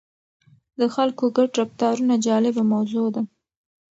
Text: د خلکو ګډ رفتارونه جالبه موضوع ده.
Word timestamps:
د 0.79 0.81
خلکو 0.95 1.23
ګډ 1.37 1.49
رفتارونه 1.61 2.15
جالبه 2.25 2.63
موضوع 2.73 3.07
ده. 3.15 3.21